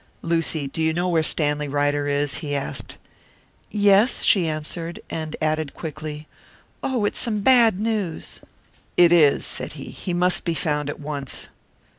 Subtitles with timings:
[0.23, 2.97] "Lucy, do you know where Stanley Ryder is?" he asked.
[3.69, 6.27] "Yes," she answered, and added quickly,
[6.81, 7.05] "Oh!
[7.05, 8.41] it's some bad news!"
[8.97, 9.91] "It is," said he.
[9.91, 11.49] "He must be found at once."